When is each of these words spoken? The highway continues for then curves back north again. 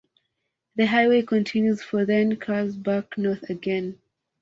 The 0.77 0.87
highway 0.87 1.21
continues 1.21 1.83
for 1.83 2.05
then 2.05 2.37
curves 2.37 2.75
back 2.75 3.19
north 3.19 3.47
again. 3.51 3.99